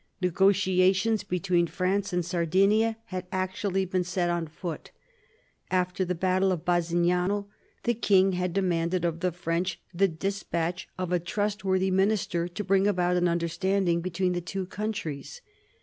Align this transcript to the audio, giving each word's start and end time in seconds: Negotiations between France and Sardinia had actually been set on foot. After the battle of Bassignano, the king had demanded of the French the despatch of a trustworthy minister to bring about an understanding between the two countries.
Negotiations 0.19 1.23
between 1.23 1.67
France 1.67 2.11
and 2.11 2.25
Sardinia 2.25 2.97
had 3.13 3.27
actually 3.31 3.85
been 3.85 4.03
set 4.03 4.31
on 4.31 4.47
foot. 4.47 4.89
After 5.69 6.03
the 6.03 6.15
battle 6.15 6.51
of 6.51 6.65
Bassignano, 6.65 7.49
the 7.83 7.93
king 7.93 8.31
had 8.31 8.51
demanded 8.51 9.05
of 9.05 9.19
the 9.19 9.31
French 9.31 9.79
the 9.93 10.07
despatch 10.07 10.87
of 10.97 11.11
a 11.11 11.19
trustworthy 11.19 11.91
minister 11.91 12.47
to 12.47 12.63
bring 12.63 12.87
about 12.87 13.15
an 13.15 13.27
understanding 13.27 14.01
between 14.01 14.33
the 14.33 14.41
two 14.41 14.65
countries. 14.65 15.39